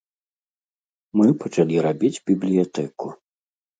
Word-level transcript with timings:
Мы 1.21 1.27
пачалі 1.43 1.75
рабіць 1.89 2.13
бібліятэку. 2.31 3.07